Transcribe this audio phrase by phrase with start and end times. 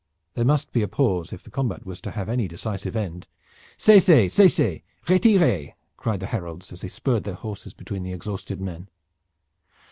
[0.33, 3.27] There must be a pause if the combat was to have any decisive end.
[3.77, 4.33] "Cessez!
[4.33, 4.81] Cessez!
[5.07, 8.89] Retirez!" cried the heralds, as they spurred their horses between the exhausted men.